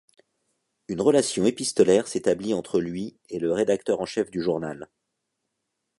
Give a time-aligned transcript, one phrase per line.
[0.87, 4.89] Une relation épistolaire s'établit entre lui et le rédacteur en chef du journal.